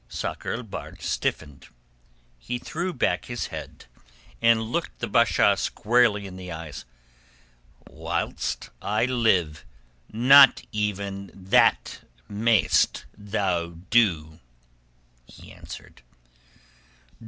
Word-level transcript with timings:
Sakr 0.09 0.51
el 0.53 0.63
Bahr 0.63 0.95
stiffened. 0.99 1.67
He 2.39 2.57
threw 2.57 2.91
back 2.91 3.25
his 3.25 3.49
head 3.53 3.85
and 4.41 4.63
looked 4.63 4.97
the 4.97 5.05
Basha 5.05 5.55
squarely 5.57 6.25
in 6.25 6.37
the 6.37 6.51
eyes. 6.51 6.85
"Whilst 7.87 8.71
I 8.81 9.05
live, 9.05 9.63
not 10.11 10.63
even 10.71 11.29
that 11.35 11.99
mayest 12.27 13.05
thou 13.15 13.75
do," 13.91 14.39
he 15.27 15.51
answered. 15.51 16.01